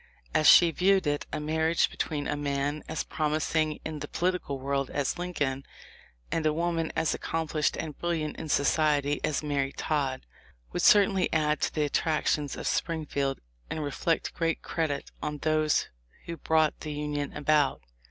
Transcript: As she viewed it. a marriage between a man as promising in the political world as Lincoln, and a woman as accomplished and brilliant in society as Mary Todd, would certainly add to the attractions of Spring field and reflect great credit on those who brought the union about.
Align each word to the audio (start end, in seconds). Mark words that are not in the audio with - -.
As 0.33 0.47
she 0.47 0.71
viewed 0.71 1.05
it. 1.05 1.27
a 1.31 1.39
marriage 1.39 1.91
between 1.91 2.25
a 2.27 2.35
man 2.35 2.83
as 2.89 3.03
promising 3.03 3.79
in 3.85 3.99
the 3.99 4.07
political 4.07 4.57
world 4.57 4.89
as 4.89 5.19
Lincoln, 5.19 5.63
and 6.31 6.43
a 6.43 6.51
woman 6.53 6.91
as 6.95 7.13
accomplished 7.13 7.77
and 7.77 7.95
brilliant 7.99 8.37
in 8.37 8.49
society 8.49 9.21
as 9.23 9.43
Mary 9.43 9.71
Todd, 9.73 10.25
would 10.73 10.81
certainly 10.81 11.31
add 11.31 11.61
to 11.61 11.73
the 11.75 11.83
attractions 11.83 12.55
of 12.57 12.65
Spring 12.65 13.05
field 13.05 13.41
and 13.69 13.83
reflect 13.83 14.33
great 14.33 14.63
credit 14.63 15.11
on 15.21 15.37
those 15.37 15.87
who 16.25 16.35
brought 16.35 16.79
the 16.79 16.93
union 16.93 17.31
about. 17.37 17.83